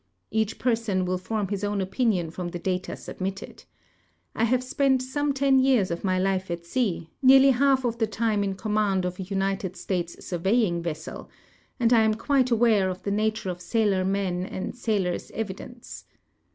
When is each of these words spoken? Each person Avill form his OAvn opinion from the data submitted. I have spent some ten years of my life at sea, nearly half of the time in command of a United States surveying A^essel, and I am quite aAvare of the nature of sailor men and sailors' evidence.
Each 0.31 0.57
person 0.57 1.05
Avill 1.05 1.19
form 1.19 1.49
his 1.49 1.61
OAvn 1.61 1.79
opinion 1.79 2.31
from 2.31 2.47
the 2.47 2.57
data 2.57 2.95
submitted. 2.95 3.65
I 4.33 4.45
have 4.45 4.63
spent 4.63 5.03
some 5.03 5.31
ten 5.31 5.59
years 5.59 5.91
of 5.91 6.03
my 6.03 6.17
life 6.17 6.49
at 6.49 6.65
sea, 6.65 7.11
nearly 7.21 7.51
half 7.51 7.85
of 7.85 7.99
the 7.99 8.07
time 8.07 8.43
in 8.43 8.55
command 8.55 9.05
of 9.05 9.19
a 9.19 9.21
United 9.21 9.75
States 9.75 10.25
surveying 10.25 10.81
A^essel, 10.81 11.27
and 11.79 11.93
I 11.93 12.01
am 12.01 12.15
quite 12.15 12.47
aAvare 12.47 12.89
of 12.89 13.03
the 13.03 13.11
nature 13.11 13.51
of 13.51 13.61
sailor 13.61 14.03
men 14.03 14.43
and 14.43 14.75
sailors' 14.75 15.29
evidence. 15.35 16.05